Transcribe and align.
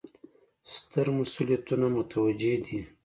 ستر 0.73 1.05
مسوولیتونه 1.17 1.87
متوجه 1.95 2.53
دي. 2.65 2.79